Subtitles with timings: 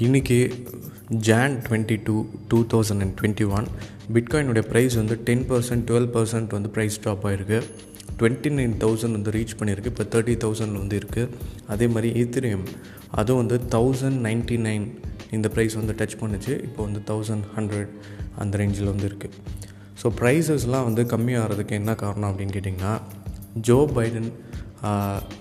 [0.00, 0.36] இன்றைக்கி
[1.26, 2.14] Jan twenty two
[2.50, 3.66] two thousand and twenty one
[4.12, 7.58] பிட்காயினுடைய price வந்து ten percent twelve percent வந்து price drop ஆகிருக்கு
[8.18, 11.28] twenty nine thousand வந்து reach பண்ணியிருக்கு இப்போ தேர்ட்டி தௌசண்ட் வந்து இருக்குது
[11.68, 12.64] அதே மாதிரி ஈத்திரியம்
[13.14, 14.86] அதுவும் வந்து தௌசண்ட் நைன்ட்டி நைன்
[15.32, 17.92] இந்த ப்ரைஸ் வந்து டச் பண்ணுச்சு இப்போ வந்து தௌசண்ட் ஹண்ட்ரட்
[18.38, 19.36] அந்த ரேஞ்சில் வந்து இருக்குது
[20.02, 22.94] ஸோ ப்ரைஸஸ்லாம் வந்து கம்மியாகிறதுக்கு என்ன காரணம் அப்படின்னு கேட்டிங்கன்னா
[23.60, 24.30] ஜோ பைடன்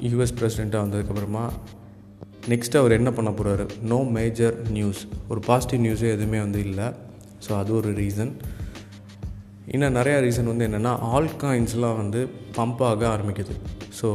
[0.07, 1.45] யூஎஸ் பிரசிடெண்ட்டாக வந்ததுக்கப்புறமா
[2.51, 6.87] நெக்ஸ்ட் அவர் என்ன பண்ண போகிறாரு நோ மேஜர் நியூஸ் ஒரு பாசிட்டிவ் நியூஸே எதுவுமே வந்து இல்லை.
[7.45, 8.31] ஸோ அது ஒரு ரீசன்
[9.73, 12.21] இன்னும் நிறையா ரீசன் வந்து என்னென்னா ஆல் காயின்ஸ்லாம் வந்து
[12.57, 13.55] பம்ப் ஆக ஆரம்பிக்குது.
[13.99, 14.07] ஸோ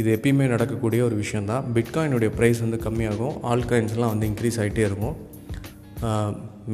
[0.00, 3.36] இது எப்பயுமே நடக்கக்கூடிய ஒரு விஷயந்தான் பிட்காயினுடைய ப்ரைஸ் வந்து கம்மியாகும்.
[3.50, 5.16] ஆல் காயின்ஸ்லாம் வந்து இன்க்ரீஸ் ஆகிட்டே இருக்கும்.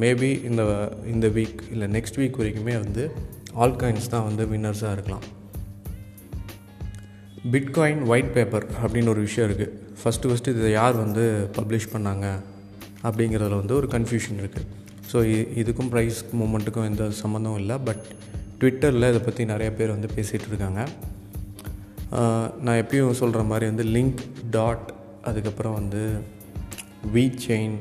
[0.03, 0.63] மேபி இந்த
[1.13, 3.03] இந்த வீக் இல்லை நெக்ஸ்ட் வீக் வரைக்குமே வந்து
[3.63, 5.25] ஆல் காயின்ஸ் தான் வந்து வின்னர்ஸாக இருக்கலாம்.
[7.49, 11.23] பிட்காயின் ஒயிட் பேப்பர் அப்படின்னு ஒரு விஷயம் இருக்குது ஃபஸ்ட்டு ஃபஸ்ட்டு இதை யார் வந்து
[11.57, 12.25] பப்ளிஷ் பண்ணாங்க
[13.07, 14.67] அப்படிங்கிறதுல வந்து ஒரு கன்ஃபியூஷன் இருக்குது
[15.11, 15.19] ஸோ
[15.61, 17.77] இதுக்கும் ப்ரைஸ் மூமெண்ட்டுக்கும் எந்த சம்மந்தம் இல்லை.
[17.87, 18.03] பட்
[18.59, 20.81] ட்விட்டரில் இதை பற்றி நிறைய பேர் வந்து பேசிகிட்டு இருக்காங்க.
[22.65, 24.21] நான் எப்பயும் சொல்கிற மாதிரி வந்து லிங்க்
[24.57, 24.87] டாட்
[25.31, 26.03] அதுக்கப்புறம் வந்து
[27.13, 27.75] வி செயின்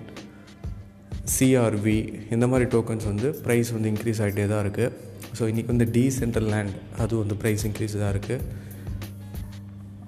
[1.37, 1.99] சிஆர்வி
[2.31, 4.93] இந்த மாதிரி டோக்கன்ஸ் வந்து ப்ரைஸ் வந்து இன்க்ரீஸ் ஆகிட்டே தான் இருக்குது
[5.39, 8.69] ஸோ இன்றைக்கி வந்து டீசென்ட்ரல் லேண்ட் அது வந்து ப்ரைஸ் இன்க்ரீஸ் தான் இருக்குது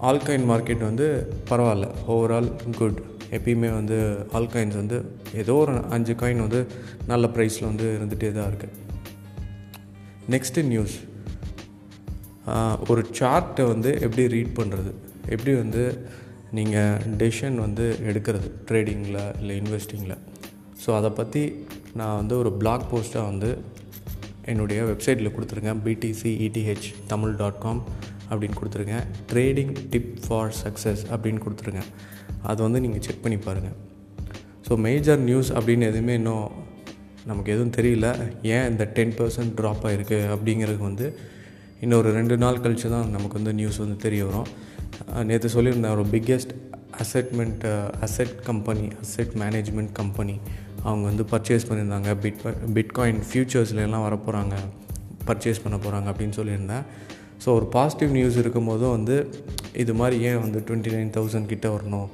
[0.08, 1.06] ஆல்கைன் மார்க்கெட் வந்து
[1.50, 1.88] பரவாயில்ல.
[2.12, 3.00] ஓவரால் குட்
[3.36, 3.98] எப்பயுமே வந்து
[4.38, 4.96] ஆல்காயின்ஸ் வந்து
[5.42, 6.60] ஏதோ ஒரு அஞ்சு காயின் வந்து
[7.10, 8.80] நல்ல ப்ரைஸில் வந்து இருந்துகிட்டே தான் இருக்குது
[10.34, 10.96] நெக்ஸ்ட்டு நியூஸ்
[12.92, 14.92] ஒரு சார்ட்டை வந்து எப்படி ரீட் பண்ணுறது
[15.34, 15.82] எப்படி வந்து
[16.58, 18.48] நீங்கள் டெசிஷன் வந்து எடுக்கிறது?
[18.68, 20.18] ட்ரேடிங்கில் இல்லை இன்வெஸ்டிங்கில்
[20.82, 21.42] ஸோ அதை பற்றி
[22.00, 23.50] நான் வந்து ஒரு பிளாக் போஸ்ட்டாக வந்து
[24.52, 25.82] என்னுடைய வெப்சைட்டில் கொடுத்துருக்கேன்.
[25.86, 27.82] BTC ETH Tamil dot com
[28.32, 28.98] அப்படின்னு கொடுத்துருங்க.
[29.30, 31.84] ட்ரேடிங் டிப் ஃபார் சக்ஸஸ் அப்படின்னு கொடுத்துருங்க.
[32.50, 33.78] அது வந்து நீங்கள் செக் பண்ணி பாருங்கள்
[34.66, 36.48] ஸோ மேஜர் நியூஸ் அப்படின்னு எதுவுமே இன்னும்
[37.30, 38.08] நமக்கு எதுவும் தெரியல.
[38.54, 41.06] ஏன் இந்த டென் பர்சன்ட் ட்ராப் ஆகிருக்கு அப்படிங்கிறது வந்து
[41.84, 44.48] இன்னொரு ரெண்டு நாள் கழித்து தான் நமக்கு வந்து நியூஸ் வந்து தெரிய வரும்.
[45.28, 46.52] நேற்று சொல்லியிருந்தேன் ஒரு biggest
[47.02, 47.64] அசெட்மெண்ட்
[48.06, 50.36] asset company asset management company
[50.86, 52.10] அவங்க வந்து பர்ச்சேஸ் பண்ணியிருந்தாங்க.
[52.24, 52.40] பிட்
[52.76, 54.56] பிட்காயின் ஃப்யூச்சர்ஸ்லாம் வரப்போகிறாங்க
[55.28, 56.84] பர்ச்சேஸ் பண்ண போகிறாங்க அப்படின்னு சொல்லியிருந்தேன்.
[57.42, 59.16] ஸோ ஒரு பாசிட்டிவ் நியூஸ் இருக்கும்போதும் வந்து
[59.82, 62.08] இது மாதிரி ஏன் வந்து டுவெண்ட்டி நைன் தௌசண்ட் கிட்டே வரணும்?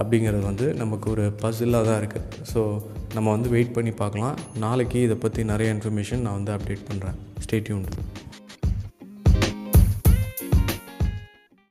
[0.00, 2.60] அப்படிங்கிறது வந்து நமக்கு ஒரு பசிலாக தான் இருக்குது ஸோ
[3.14, 4.36] நம்ம வந்து வெயிட் பண்ணி பார்க்கலாம்.
[4.64, 7.84] நாளைக்கு இதை பற்றி நிறைய இன்ஃபர்மேஷன் நான் வந்து அப்டேட் பண்ணுறேன் ஸ்டேட்யூன்